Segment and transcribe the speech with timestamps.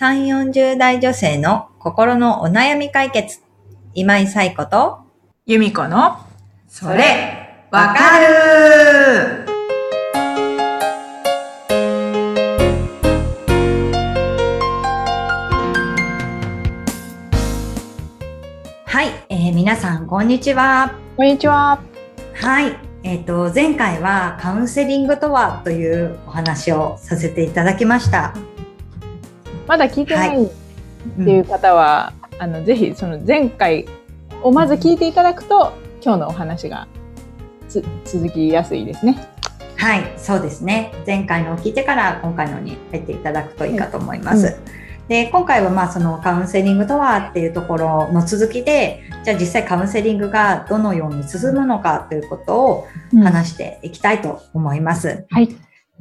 [0.00, 3.40] 3、40代女性の心のお悩み解決。
[3.94, 5.00] 今井彩子と、
[5.44, 6.18] 由美子の、
[6.68, 9.44] それ、わかる
[18.84, 20.94] はい、えー、皆さん、こんにちは。
[21.16, 21.80] こんにちは。
[22.34, 22.76] はい。
[23.02, 28.36] えっ、ー、と、前回はカウンセリングとはというお話をさせていただきました。
[29.68, 30.48] まだ聞いてないっ
[31.24, 33.86] ていう方は、はいうん、あのぜひその前回
[34.42, 35.72] をまず聞いていただくと、
[36.02, 36.88] 今日のお話が
[38.04, 39.18] 続きやすいですね。
[39.76, 40.92] はい、そうですね。
[41.06, 44.46] 前回のを聞いてから今回のに入っていただくといいかと思います。
[44.46, 52.86] うん、で、今回はまあそのカウンセリングとはっていうところの続きで、じゃあ実際カウンセリングがどのように進むのかということを
[53.22, 55.08] 話していきたいと思います。
[55.08, 55.54] うん、はい。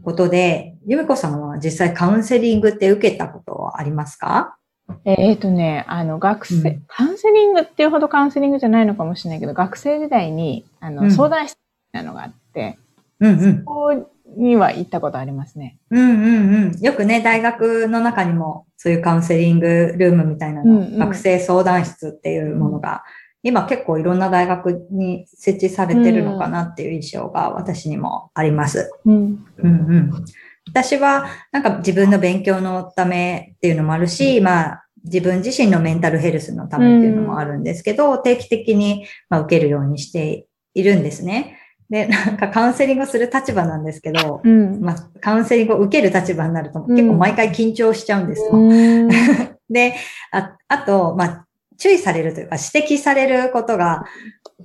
[0.03, 4.57] ことで、由美子さんは実際カウンセリングって受けたことはありますか？
[5.03, 11.57] えっ、ー、とね、あの、学生、うん、カウンセリングっていうほどカウンセリングじゃないのかもしれないけど、学生時代に、あの、うん、相談室
[11.91, 12.77] なのがあって、
[13.19, 15.77] うんうん、そこには行ったことありますね。
[15.89, 16.79] うんうんうん。
[16.79, 23.03] よくね、大学の中にもそういうカウンセリングルームみたいなの、うんうん、学生相談室っていうものが、
[23.47, 28.91] 今結構いろんな大学に設置されてるのかなっていう印象が私にもあります。
[29.05, 29.15] うん、
[29.57, 30.25] うんうん。
[30.67, 41.57] 私はなんか自分の勉強のためっていうのもあるし、まあ自分自身のメンタルヘルスのためっていうのもあるんですけど、定期的にま受けるようにしているんですね。
[41.89, 48.49] で、なんかカウンセリングする立場なんですけど、うん、まあ、カウンセリングを受ける立場になると結構毎回緊張しちゃうんですよ。
[48.51, 49.07] うん、
[49.69, 49.95] で、
[50.31, 51.46] ああと、まあ、
[51.77, 54.05] 注意されるというか指摘されることが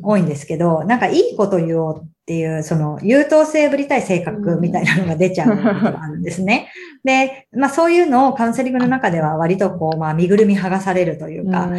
[0.02, 6.68] 多いんですけど、なんかいいこと言おうっていう、その優等生ぶりたい性格みたいなのが出ちゃうことがあるんですね。
[7.04, 11.70] で、まあそういうのをカウンセリングの中では割とこう、まあ身ぐるみ剥がされるというか、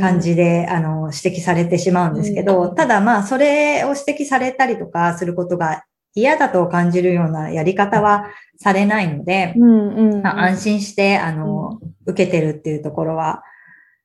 [0.00, 5.84] 感じで、あの、指摘されてしまうんですけど、ただまあそれを指摘されたりとかすることが
[6.14, 8.26] 嫌だと感じるようなやり方は
[8.58, 9.54] されないので、
[10.22, 13.42] まあ、安心して、あの、受けてるっていうところは、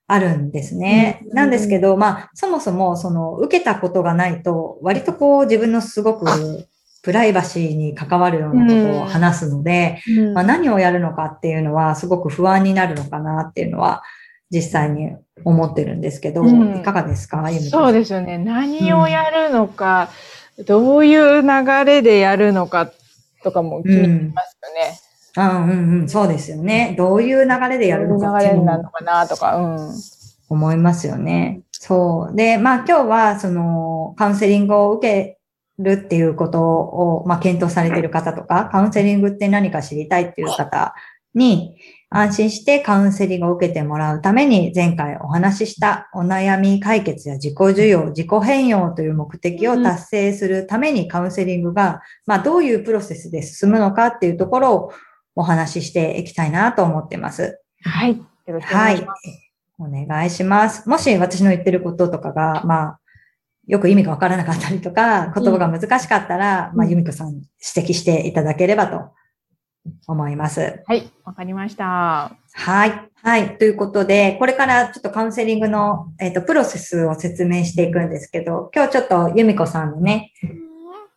[0.07, 1.21] あるんですね。
[1.27, 6.25] うん、なんですけど、まあ、そもそも、その、受けたことがないと、割とこう、自分のすごく、
[7.03, 14.01] プライバシーに関わるようなことを話すので、うん、まあ、何をやるのかっていうのは、すごく不安になるのかなっていうのは、
[14.49, 15.11] 実際に
[15.43, 17.45] 思ってるんですけど、うん、いかがですか？
[17.69, 18.37] そうですよね。
[18.37, 20.07] 何をやるのか、
[20.65, 22.89] どういう流れでやるのか
[23.43, 25.06] とかも気になりますよね。
[25.37, 26.95] うんうんうん、そうですよね。
[26.97, 29.93] どういう流れでやるのかっていう流れなのかなとか、うん。
[30.49, 31.61] 思いますよね。
[31.71, 32.35] そう。
[32.35, 35.37] で、まあ今日は、その、カウンセリングを受け
[35.77, 40.95] るっていうことを、まあ検討されている方とか、カウンセリングって何か知りたいっていう方
[41.35, 41.75] に、
[42.09, 54.91] 安心してカウンセリングを受けてもらうために、前回お話ししたお悩み解決や自己需要、自己変容という目的を達成するためにカウンセリングが、まあどういうプロセスで進むのかっていうところを
[55.37, 57.61] お話ししていきたいなと思ってます。
[57.83, 58.17] はい。
[58.17, 59.27] よろしくお願いします。
[59.27, 59.47] はい。
[59.79, 60.89] お願いします。
[60.89, 62.99] もし私の言ってることとかが、まあ、
[63.67, 69.11] よく意味がわからなかったりとか、言葉が難しかったら、うん、まあ、由美子さん指摘していただければと
[70.07, 70.81] 思います。
[70.87, 72.35] はい、わかりました。
[72.53, 73.09] はい。
[73.21, 73.57] はい。
[73.57, 80.31] ということで、これからちょっとカウンセリングの、えっ、ー、と、プロセスを説明していくんですけど、今日ちょっと由美子さんのね、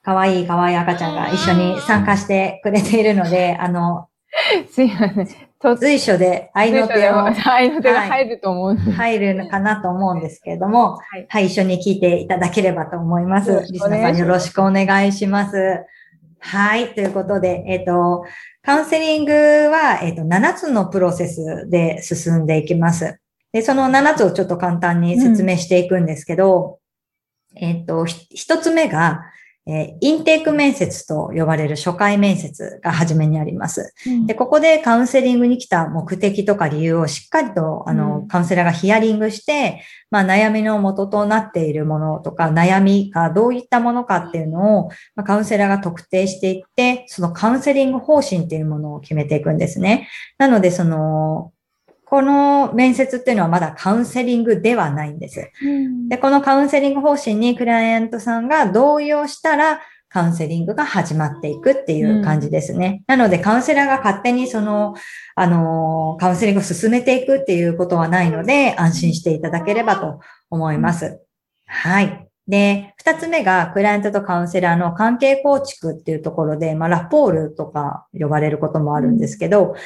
[0.03, 4.09] かわいいかわいい赤ちゃんが一緒に参加してくれているので、あの、
[4.71, 5.51] すいません。
[5.79, 7.25] 随所で愛の手を。
[7.47, 13.67] 愛の手が入ると思う、はい、入るのかなと思うんですけれども、はい、はい、一緒に聞いていただければと思います。
[13.71, 15.85] リスナーさんよろしくお願いします。
[16.39, 16.95] はい。
[16.95, 18.25] ということで、えっ、ー、と、
[18.63, 23.21] カウンセリングは、えっ、ー、と、7つのプロセスで進んでいきます。
[23.53, 26.79] で、その7つをちょっと簡単に説明していくんですけど、
[27.55, 29.21] うん、えっ、ー、と、1つ目が、
[29.73, 33.95] えインテーク面接と呼ばれる初回面接が初めにあります。
[34.27, 50.09] で、ここでカウンセリングに来た目的とか理由をしっかりと、あの、カウンセラーがヒアリングして、まあ、悩みの元となっているものとか、悩みがどういったものかっていうのを、まあ、カウンセラーが特定していって、そのカウンセリング方針っていうものを決めていくんですね。
[50.39, 51.53] なので、その、
[52.11, 55.49] この面接っていうのはまだカウンセリングではないんです。
[56.09, 63.05] で、このカウンセリング方針にクライアントさんが同意をしたら、カウンセリングが始まっていくっていう感じですね。
[63.09, 64.97] うん、なので、カウンセラーが勝手にその、
[65.37, 70.19] あの、カウンセリングを進めていくっていうことはないので、安心していただければと
[70.51, 71.21] 思います。
[71.67, 72.27] はい。
[72.49, 79.77] で、二つ目が、クライアントとカウンセラーの関係構築っていうところで、まあ、ラポールとか呼ばれることもあるんですけど、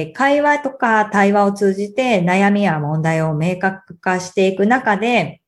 [0.00, 5.40] え会話とか対話を通じて悩みや問題を明確化していく中で、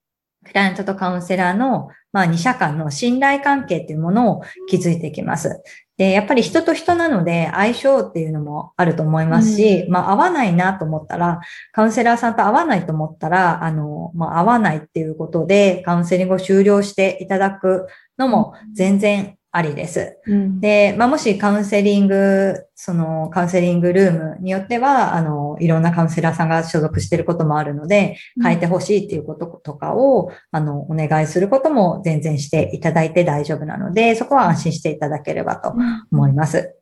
[0.44, 5.62] クライアントとカウンセラーの、まあ、二者間の信頼関係っていうものを築いていきます。
[5.98, 11.40] で、やっぱり人と人なので相性っていうのもあると思いますし、うん、まあ合わないなと思ったら、
[11.72, 20.18] カウンセラーさんと合わないと思ったら、あの、まあ合わないっていうことでカウンセリングを終了していただくのも全然ありです。
[20.26, 35.72] うん、で、まあ、もしカウンセリング、そのカウンセリングルームによっては、あの、いろんなカウンセラーさんが所属していることもあるので、変えてほしいっていうこととかを、あの、お願いすることも全然していただいて大丈夫なので、そこは安心していただければと
[36.12, 36.74] 思います。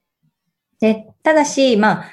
[0.81, 2.05] で、ただし、まあ、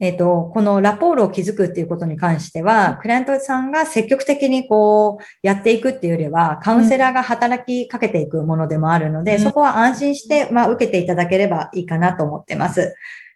[0.00, 12.94] えっ、ー、と、このラポールを築くっていうことに関しては、クライアントさんが積極的にこう、やっていくっていうよりは、カウンセラーが働きかけていくものでもあるので、うん、そこは安心して、まあ、受けていただければいいかなと思ってます。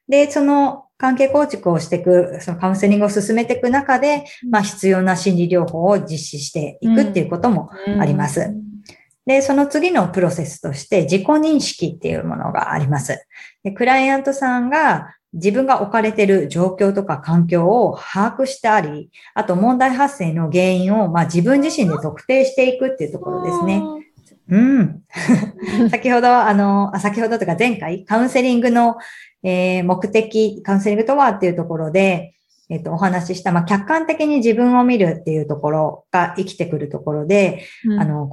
[0.08, 8.54] で、その関係構築をしていく、そのカウンセリングを進めていく中で、まあ、必要な心理療法を実施していくっていうこともあります。
[9.26, 13.26] で、その次のプロセスとして自己認識っていうものがあります。
[13.62, 23.82] でクライアントさんが自分が置かれている状況とか環境を把握してあり、あと問題発生の原因を、まあ、自分自身で特定していくっていうところですね。
[24.48, 25.02] うん。
[25.90, 28.96] 先ほど、あの、先ほどとか前回、カウンセリングの、
[29.42, 32.34] えー、目的、カウンセリングとはっていうところで、
[32.68, 38.30] えっ、と、お話しした、まあ、客観的に自分を見るっていうところが生きてくるところで、うん、あの、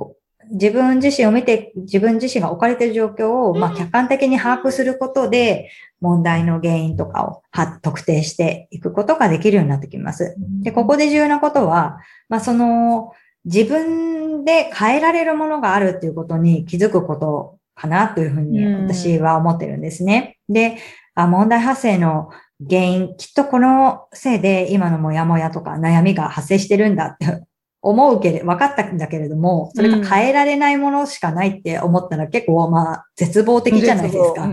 [0.52, 5.70] 自分自身を見て、自分自身が置かれている状況を、まあ、客観的に把握することで、
[6.02, 7.44] 問題の原因とかを
[7.82, 10.36] 特定していくことができるようになってきます。
[10.62, 12.00] で、ここで重要なことは、
[12.30, 13.12] まあ、その、
[13.46, 20.38] 自分で変えられるものがあるっていうことに気づくことかなというふうに私は思ってるんですね。
[20.50, 20.78] で、
[21.16, 22.30] あ問題発生の
[22.70, 27.44] 原因、きっとこのせいで今のモヤモヤとか悩みが発生してるんだって
[27.82, 34.44] 思うけれ、分かったんだけれども、それが変えられないものしかないって思ったら結構まあ絶望的じゃないですか。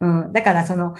[0.00, 0.32] うん、うん。
[0.32, 0.94] だからその、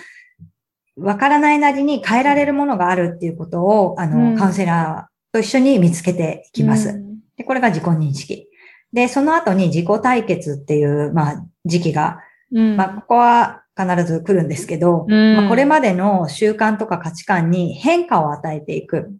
[0.96, 6.98] 分からないなりに変えられるものがあるっていうことを、あの、うん、カウンセラーと一緒に見つけていきます。
[7.36, 8.48] で、これが自己認識。
[8.92, 12.20] で、その後に自己対決っていう、まあ、時期が、
[12.50, 19.12] まあ、ここは必ず来るんですけど、まあ、これまでの習慣とか価値観に変化を与えていく。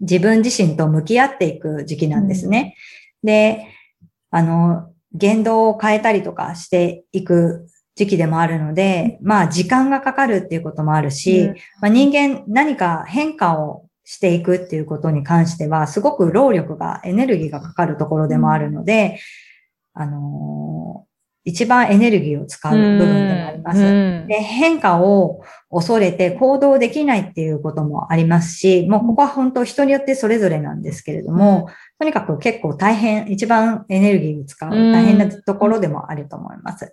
[0.00, 2.76] 自分自身と向き合っていく時期なんですね。
[3.22, 3.66] うん、で、
[4.30, 19.18] あの、言動を変えたりとかしていく時期でもあるので、まあ時間がかかるっていうこともあるし、うん、まあ、人間何か変化をしていくっていうことに関しては、すごく労力が、エネルギーがかかるところでもあるので、
[19.98, 21.06] あの
[21.44, 23.80] 一番エネルギーを使う部分でもあります。
[24.28, 31.68] で変化を恐れて行動できないっていうこともありますし、もうここは本当人によってそれぞれなんですけれども、
[31.98, 36.92] とにかく結構大変、一番エネルギーを使う大変なところでもあると思います。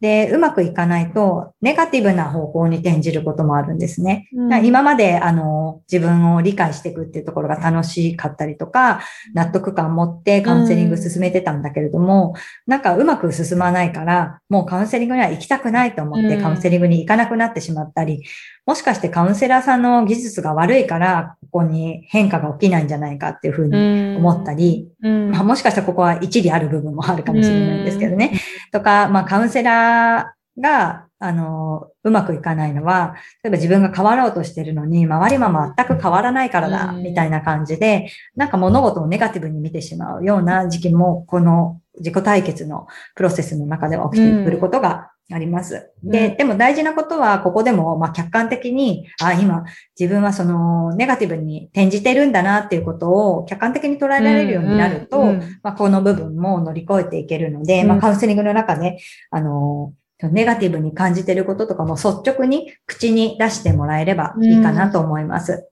[0.00, 4.28] で、うまくいかないと、ネガティブな方向に転じることもあるんですね。
[4.62, 9.00] 今まで、あの、自分を理解していくっていうところが楽しかったりとか、
[9.34, 12.34] 納得感を持ってカウンセリング進めてたんだけれども、
[12.66, 18.21] なんかうまく進まないから、もうカウンセリングには行きたくないと思ってカウンセリングに行かなくなってしまったり、
[18.66, 28.40] もしかしてカウンセラーさんの技術が悪いから、ここに変化が起きないんじゃないかっていうふうに思ったり、まあ、もしかしたらここは一理ある部分もあるかもしれないんですけどね。
[28.72, 45.90] とか、まあカウンセラーが、あの、うまくいかないのは、例えば自分が変わろうとしてるのに、周りも全く変わらないからだ、みたいな感じで、なんか物事をネガティブに見てしまうような時期も、この自己対決のプロセスの中では起きてくることがあります。
[46.02, 49.64] で、でも大事なことは、ここでも、まあ、客観的に、あ、今、
[49.98, 58.98] 自分はその、ネガティブに転じてるんだなっていうことを客観的に捉えられるようになると、まあ、この部分も乗り越えていけるので、まあ、カウンセリングの中で、
[59.30, 59.92] あの、
[60.30, 65.68] ネガティブに感じてることとかも率直に口に出してもらえればいいかなと思います。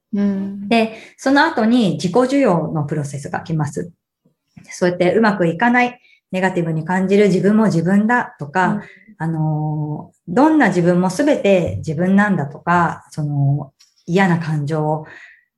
[0.69, 3.92] で、その後に自己需要のプロセスが来ます。
[4.64, 6.00] そうやってうまくいかない、
[6.33, 8.83] ネガティブに感じる自分も自分だとか、
[9.22, 13.74] あの、どんな自分もすべて自分なんだとか、その
[14.06, 15.04] 嫌な感情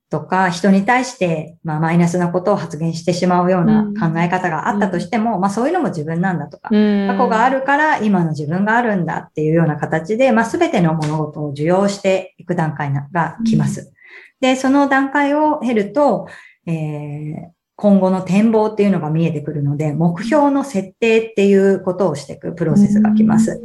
[0.09, 13.79] とか、人に対して、まあ、マイナスなことを発言してしまうような考え方があったとしても、うん、まあ、そういうのも自分なんだとか、うん、過去があるから今の自分があるんだっていうような形で、まあ、すべての物事を受容していく段階が来ます。
[13.79, 13.87] うん、
[14.41, 16.27] で、その段階を経ると、
[16.67, 23.61] えー、今後の展望っていうのが見えてくるので、目標の設定っていうことをしていくプロセスが来ます。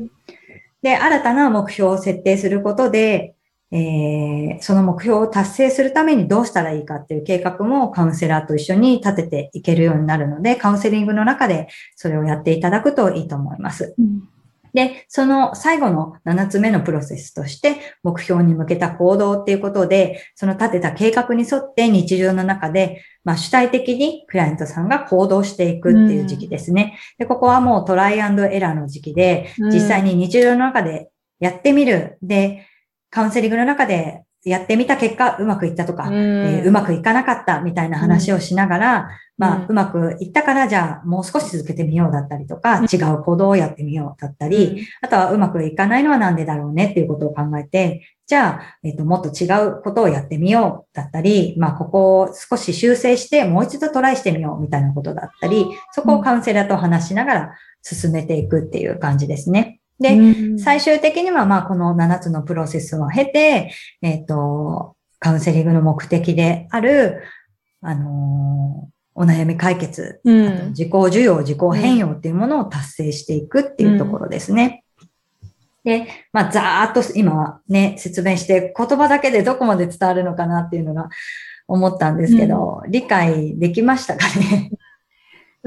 [0.82, 3.34] で、新たな目標を設定することで、
[3.70, 13.94] えー、その目標を達成するためにどうしたらいいかっていう計画もカウンセラーと一緒に立てていけるようになるので、カウンセリングの中でそれをやっていただくといいと思います。
[13.98, 14.28] うん
[14.74, 26.98] で、その最後の7つ目のプロセスとして、目標に向けた行動っていうことで、その立てた計画に沿って日常の中で、まあ主体的にクライアントさんが行動していくっていう時期ですね。
[27.18, 31.10] で、ここはもうトライアンドエラーの時期で、実際に日常の中で
[31.40, 32.18] やってみる。
[32.22, 32.66] で、
[33.10, 59.80] カウンセリングの中でやってみた結果、うまくいったとか、うえー、うまくいかなかったみたいな話をしながら、まあ、うまくいったから、じゃあ、もう少し続けてみようだったりとか、違う行動をやってみようだったり、あとはうまくいかないのはなんでだろうねっていうことを考えて、じゃあ、えっ、と、もっと違うことをやってみようだったり、まあ、ここを少し修正して、もう一度トライしてみようみたいなことだったり、そこをカウンセラーと話しながら進めていくっていう感じですね。
[59.98, 67.22] で、最終的には、まあ、この7つのプロセスを経て、えっ、と、カウンセリングの目的である、
[67.80, 74.84] あのーお悩み解決、うん、自己需要、自己変容っていうものを達成していくっていうところですね。
[75.84, 81.08] うん、で、まあ、ざーっと今ね、説明して言葉だけでどこまで伝わるのかなっていうのが
[81.66, 84.70] 思ったんですけど、うん、理解できましたかね？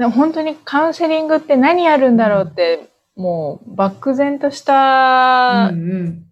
[0.14, 6.26] 本当にカウンセリングって何やるんだろうって、もう漠然とした、うんうん、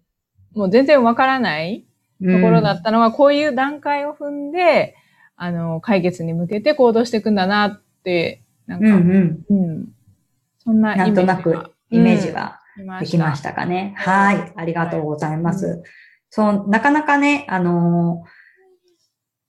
[0.53, 1.85] もう全然わからない
[2.19, 4.95] ところだったのが、こういう段階を踏んで、
[5.35, 9.87] あの、解決に向けて行動していくんだなって、なんか、うん、うん、
[10.59, 12.59] そんなイメージなんとなくイメージは
[12.99, 13.53] できました。
[13.53, 13.95] かね。
[13.97, 14.53] うん、はい。
[14.55, 15.65] ありがとうございます。
[15.65, 15.81] はい、
[16.29, 18.23] そう、なかなかね、あの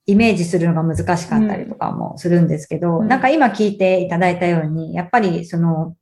[0.07, 5.95] イメージするのが難しかったりとかもするんですけど、うん、なんか今聞いていただいたように、やっぱりその、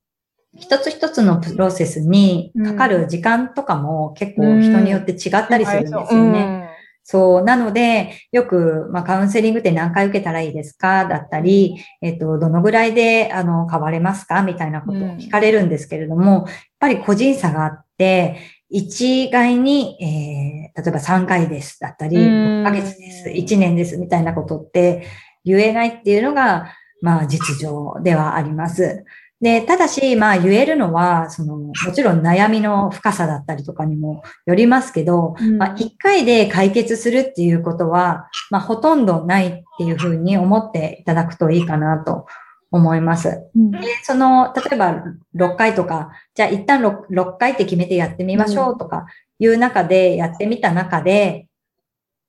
[0.57, 6.71] 一つ一つのプロセスにかかる時間とかも結構人によって違ったりするんですよね。
[7.02, 7.42] そう。
[7.42, 11.07] なので、よく、まあ、カウンセリングって何回受けたらいいですか？
[11.07, 14.42] だったり、えっと、どのぐらいで、あの、変われますか？
[14.42, 18.37] みたいなことを聞かれるんですけれども、うん、やっぱり個人差があって、
[18.69, 25.04] 一概に、えー、例えば3回です、だったり、6ヶ月です、1年です、みたいなことって
[25.45, 29.04] 言えないっていうのが、まあ、実情ではあります。
[29.40, 42.26] で、ただし、まあ言えるのは、その、もちろん悩みの深さだったりとかにもよりますけど、うん、まあ一回で解決するっていうことは、まあほとんどないっていうふうに思っていただくといいかなと
[42.70, 43.49] 思います。
[43.56, 45.04] うん、でその、例えば
[45.35, 49.06] 6回とか、じゃあ一旦 6, 6回って決めてやってみましょうとか
[49.38, 51.47] いう中でやってみた中で、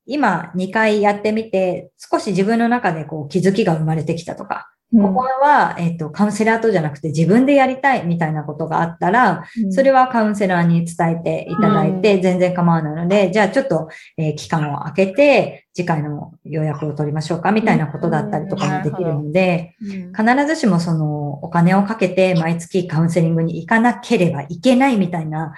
[0.05, 25.53] 今2回やってみて、少し自分の中でこう気づきが生まれてきたとか、ここは、えっ、と、カウンセラーとじゃなくて自分でやりたいみたいなことがあったら、それはカウンセラーに伝えていただいて全然構わないので、じゃあちょっと、えー、期間を空けて、次回の予約を取りましょうかみたいなことだったりとかもできるので、必ずしもそのお金をかけて毎月カウンセリングに行かなければいけないみたいな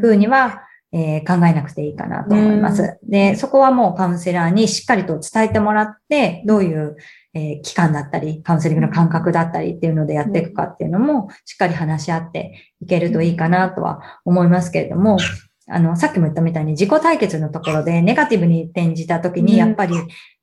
[0.00, 0.62] 風には、
[0.92, 2.98] えー、考えなくていいかなと思います。
[3.02, 6.96] で、そこはもうカウンセラーにしっかりと伝えてもらって、どういう
[7.36, 15.18] えー、期間だったり、カウンセリングの感覚だったりっていうのでやっていくかっていうのも、しっかり話し合っていけるといいかなとは思いますけれども、
[15.68, 19.96] あの、さっきも言ったみたいに自己対決のところでネガティブに転じたときに、やっぱり、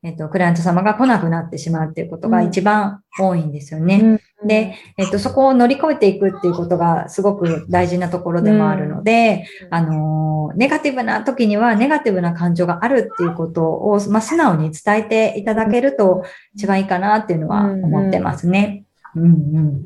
[0.04, 4.20] えっと、クライアント様が来なくなってしまうっていうことが一番多いんですよね。
[4.46, 18.84] で、えっと、そこを乗り越えていくっていうことがすごく大事なところでもあるので、あの、ネガティブな時にはネガティブな感情があるっていうことを、まあ、素直に伝えていただけると一番いいかなっていうのは思ってますね。
[19.16, 19.84] うんうん。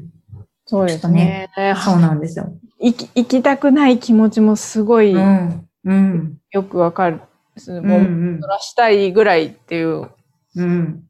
[0.65, 1.49] そうですね。
[1.83, 2.51] そうなんですよ。
[2.79, 7.17] 行き、行きたくない気持ちもすごい、うん、うん、よくわかる。
[7.17, 10.09] もう、そらしたいぐらいっていう、
[10.55, 11.03] うん、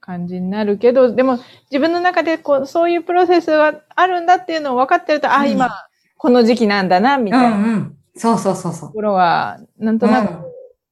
[0.00, 1.38] 感じになるけど、でも
[1.70, 5.70] 自分の中でこう、そういうプロセスがあるんだっていうのを分かってると、うん、あ、今、
[6.16, 7.56] この時期なんだな、みたいな。
[7.56, 7.96] うんうん。
[8.16, 8.88] そうそうそうそう。
[8.88, 10.32] ところは、なんとなく、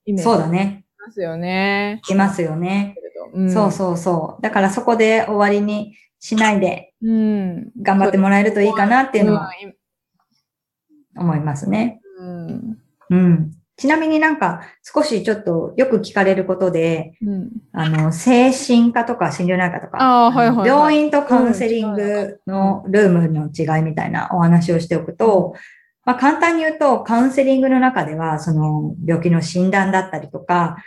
[0.07, 0.87] イメージ、そうだね。
[1.07, 2.01] ますよね。
[2.09, 2.97] いますよね。
[3.33, 4.43] うん、そうそうそう。
[4.43, 9.51] だからそこで終わりにしないで、頑張ってもらえるといいかなっていうのは、
[11.17, 12.01] 思いますね。
[12.19, 12.79] うん。
[13.11, 13.53] うん。
[13.77, 19.99] ちなみになんか少しちょっとよく聞かれることで、うん、あの、精神科とか心療内科とか、
[20.31, 25.55] はいはいはい、病院とカウンセリングのルームの違いみたいなお話をしておくと、
[26.07, 30.79] まあ、簡単に言うと、カウンセリングの中では、その病気の診断だったりとか、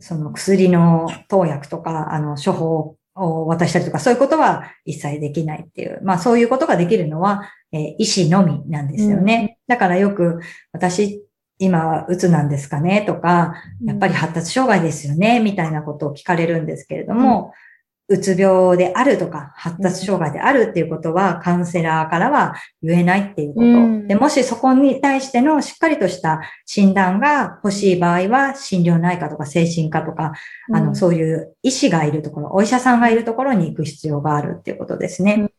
[0.00, 9.58] その薬の投薬とか、あの、処方を渡したりとか、そういうことは一切できないっていう、まあそういうことができるのは、えー、医師のみなんですよね。
[9.68, 10.40] うん、だからよく
[10.72, 11.20] 私っ
[11.60, 13.02] 今、うつなんですかね？
[13.02, 15.40] とか、やっぱり発達障害ですよね？
[15.40, 17.52] みたいなことを聞かれるんですけれども、
[18.06, 24.06] うつ病であるとか、発達障害であるっていうことは、カウンセラーからは言えないっていうこと。
[24.06, 30.34] で、もしそこに対してのしっかりとした診断が欲しい場合は、心療内科とか精神科とか、
[30.72, 35.50] あの、そういう医師がいるところ、お医者さんがいるところに行く必要があるっていうことですね。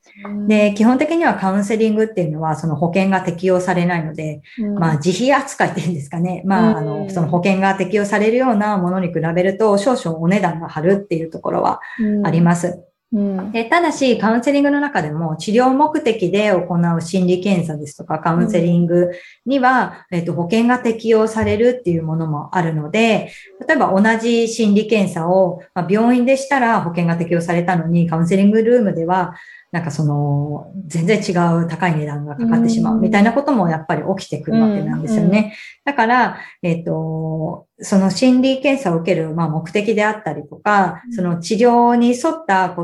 [0.47, 4.41] で、基本的にはカウンセリングっていうのは、その保険が適用されないので、
[4.77, 6.41] まあ、自費扱いっていうんですかね。
[6.45, 11.79] まあ、あの、その保険が適用されるようなものに比べると、少々お値段が張るっていうところは
[12.23, 12.88] あります。
[13.11, 19.09] でただし、カウンセリングの中でも治療目的で行う心理検査ですとかカウンセリング
[19.47, 23.31] には、えっと、保険が適用されるっていうものもあるので、
[23.67, 29.33] 例えば同じ心理検査を、まあ、病院でしたら保険が適用されたのに、カウンセリングルームでは
[29.71, 31.31] なんかその、全然違
[31.63, 35.55] う高い値段がかかってしまうみたいなこともやっぱり起きてくるわけなんですよね。
[35.85, 42.75] だから、えっ、ー、と、その心理検査を受ける、まあ、目的であったりとか、その治療に沿った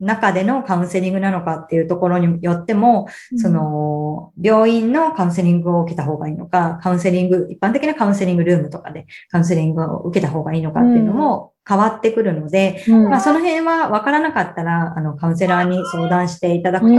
[0.00, 3.06] 中でのカウンセリングなのかっていうところによっても、
[3.36, 16.98] その、病院のカウンセリングを受けた方がいいのか、カウンセリング、一般的なカウンセリングルームとかでカウンセリングを受けた方がいいのかっていうのも変わってくるので、うん、まあその辺は分からなかったら、あの、カウンセラーに相談していただくといい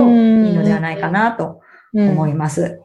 [0.53, 1.61] のではないかなと
[1.93, 2.81] 思います。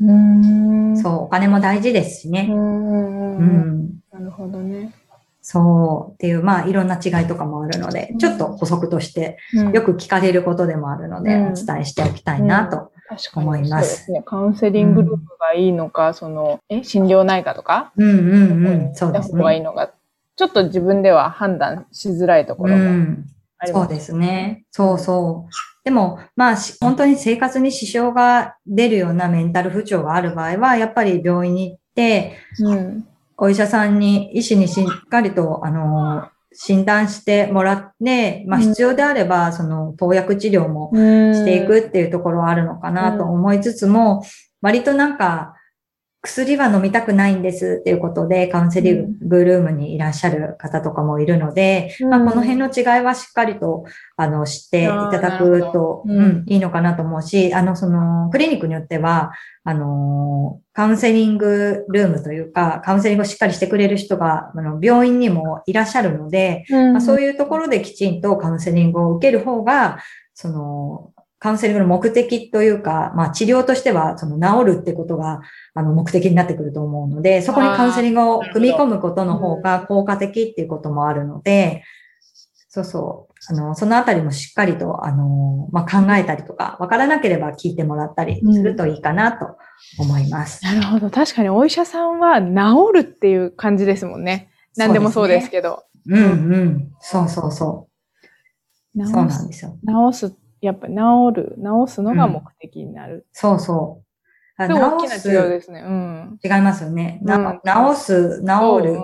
[0.00, 2.48] うん、そう、お金も大事ですしね。
[2.50, 4.00] うん。
[4.12, 4.92] なるほどね。
[5.40, 9.36] そうっていう、まあいろんな違いとかもあるので、ちょっと補足として
[9.72, 12.90] よく聞かれることでもあるので、お伝えしておきたいなと
[13.34, 14.06] 思います。
[14.06, 14.22] すね。
[14.24, 18.94] カウンセリングループがいいのか、その、え、心療内科とかうんうんうん。
[18.94, 19.42] そうですね。
[19.42, 19.90] がいいのか
[20.36, 23.14] ちょっと自分では判断しづらいところがありま
[23.66, 24.64] す、そうですね。
[24.70, 25.50] そうそう。
[25.84, 44.24] でも、まあ、本当に生活に支障が出るようなメンタル不調がある場合は、やっぱり病院に行って、うん、お医者さんに、医師にしっかりと、あの、診断してもらって、まあ必要であれば、その投薬治療もしていくっていうところはあるのかなと思いつつも、
[44.62, 45.54] 割となんか、
[46.24, 53.84] 薬は飲みたくないんですっていうことで、カウンセリングルームにいらっしゃる方とかもいるので、うん、まあ、この辺の違いはしっかりと、
[54.16, 59.32] あの、知っていただくと、うん、いいのかなと思うし、あの、その、クリニックによっては、
[59.64, 69.98] あの、カウンセリングルームというか、カウンセリングをしっかりしてくれる人が、あの、病院にもいらっしゃるので、うん、まあ、そういうところできちんとカウンセリングを受ける方が、
[70.32, 71.13] その、
[71.44, 75.42] カウンセリングの目的というか、まあ治療としては、その治るってことが、
[75.74, 81.84] あの、目的になってくると思うので、そこにカウンセリングを組み込むことの方が効果的っていうこともあるので、
[82.70, 83.34] そうそう。
[83.50, 89.58] あの、そのあたりもしっかりと、あの、まあ、考えたりとか、わからなければ聞いてもらったりするといいかなと
[89.98, 90.66] 思います。
[90.66, 91.10] うん、なるほど。
[91.10, 92.48] 確かにお医者さんは治
[92.94, 94.48] るっていう感じですもんね。
[94.78, 95.84] 何でもそうですけど。
[96.06, 96.92] うね、うんうん。
[97.00, 97.90] そうそうそ
[98.96, 99.06] う。
[99.06, 99.76] そうなんですよ。
[100.10, 100.94] 治す、やっぱ治
[101.34, 103.14] る、治すのが目的になる。
[103.14, 104.04] うん、そうそう。
[104.58, 105.82] 大きな違いですね。
[105.84, 106.38] うん。
[106.42, 107.18] 違いますよね。
[107.22, 108.98] な、治す、治る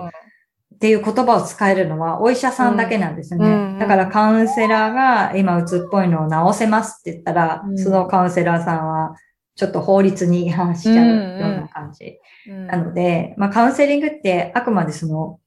[0.75, 3.77] っていう言葉を使えるのはお医者さんだけなんですよね。
[3.79, 9.15] だからカウンセラーが今うつっぽいのを治せますって言ったら、そのカウンセラーさんは
[9.55, 11.15] ちょっと法律に違反しちゃうよう
[11.61, 12.17] な感じ。
[12.47, 15.39] なので、まあカウンセリングってあくまでその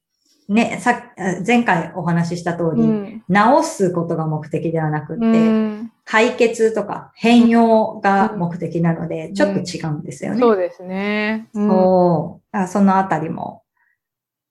[0.47, 1.11] ね、さ、
[1.45, 10.39] 前回お話しした通り、うん、治すことが目的ではなくて、うん、解決とか変容が目的なので、ちょっと違うんですよね。
[10.39, 11.49] そうですね。
[11.53, 12.67] そう。
[12.67, 13.63] そのあたりも、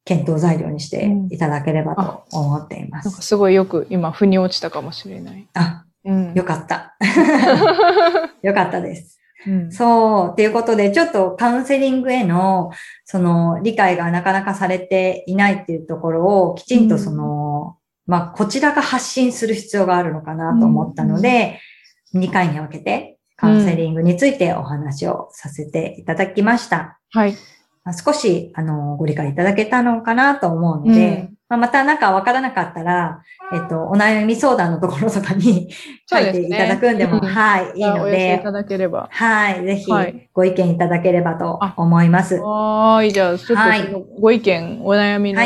[0.05, 3.07] 検討材料にしていただければと思っています。
[3.07, 5.49] なんかすごいよく今、腑に落ちたかもしれない。
[5.55, 6.97] あ、うん、よかった。
[8.43, 9.19] よかったです。
[9.47, 10.33] うん、そう。
[10.33, 12.71] っていうことで、ちょっとカウンセリングへの、
[13.05, 17.77] その、理解がなかなかされていないっていうところを、きちんとその、
[18.07, 21.61] うん、まあ、こちらが発信する必要があるのかなと思ったので、
[22.15, 26.99] うん、2回に分けて、カウンセリングについてお話をさせていただきました。
[27.11, 27.37] はい。
[28.05, 35.71] 少し、あの、ご理解いただけたのかなと思うので、まあ、またなんかわからなかったら、えっと、お悩み相談のところとかに
[36.11, 39.09] 書いていただくんでも、でね、はい、いいので、いただければ。
[39.11, 39.93] はい、ぜひ、
[40.33, 42.41] ご意見いただければと思います。
[42.41, 43.59] はい、じゃあ、ちょっ
[43.93, 45.41] とご意見、お悩みの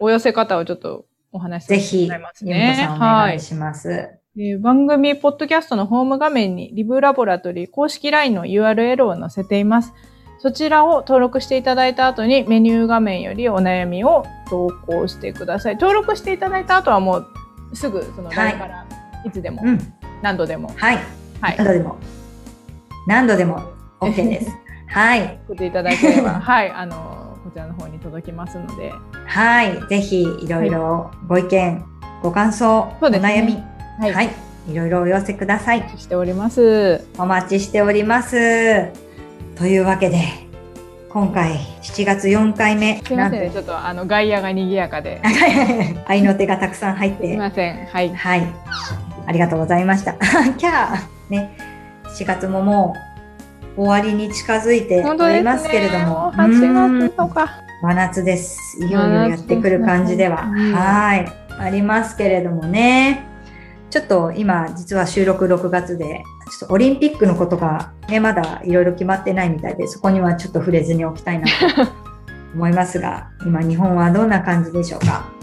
[0.00, 2.74] お寄せ方をちょっとお話ししてもらいますね。
[2.76, 3.88] ぜひ、お願いします。
[3.88, 9.94] はいえー、番組ポッドキャストのホーム画面にリブラボラトリー公式 LINE の URL を載せています。
[10.38, 15.74] そちらを登録していただいた後にメニュー画面よりお悩みを投稿してください。
[15.74, 17.26] 登録していただいた後はもう
[17.74, 18.86] すぐその LINE から
[19.24, 19.62] いつでも、
[20.22, 20.68] 何度でも。
[20.76, 20.98] はい。
[21.40, 21.56] はい。
[21.56, 21.96] 何度でも。
[23.06, 23.62] 何度でも
[24.00, 24.50] OK です。
[24.88, 25.38] はい。
[25.46, 28.92] 送っていただければ、 はい、あの、こちらの方に届きますので。
[29.26, 29.80] はい。
[29.88, 31.84] ぜひ、いろいろご意見、はい、
[32.22, 33.62] ご感想、お悩み、
[33.98, 34.30] はい、はい。
[34.68, 35.78] いろいろお寄せください。
[35.78, 37.06] お待ちしております。
[37.18, 39.05] お待ちしております。
[39.56, 40.22] というわけで、
[41.08, 43.02] 今回7月4回目。
[43.02, 45.22] すみませんね、ちょっとあの外野が賑やかで。
[46.06, 47.26] 愛の手がたくさん入って。
[47.26, 47.86] すみません。
[47.86, 48.14] はい。
[48.14, 48.46] はい。
[49.26, 50.12] ありがとうございました。
[50.58, 50.98] キャー
[51.30, 51.56] ね、
[52.18, 52.94] 7月もも
[53.78, 56.06] う終わりに近づいておりますけれども。
[56.06, 57.48] も8月とか。
[57.82, 58.84] 真夏です。
[58.84, 61.26] いよいよやってくる感じでは、はい、
[61.58, 63.35] ありますけれどもね。
[63.90, 71.52] ちょっと今実は収録6月で、ちょっとオリンピックのことがね、まだいろいろ決まってないみたいで、そこにはちょっと触れずにおきたいなと
[72.54, 75.36] 思いますが、 今日本はどんな感じでしょうか？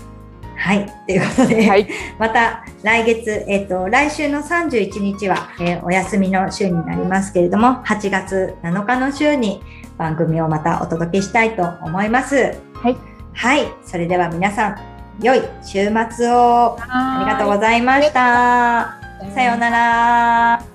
[0.56, 0.86] はい。
[1.08, 9.62] ということで、はい、 また来月、えっ、ー、と、来週の31日は、えー、お休みの週になりますけれども、8月7日の週に
[9.98, 12.54] 番組をまたお届けしたいと思います。
[12.76, 12.98] はい。
[13.34, 13.66] はい。
[13.84, 19.00] それでは皆さん、良い週末をありがとうございました。
[19.34, 20.73] さようなら。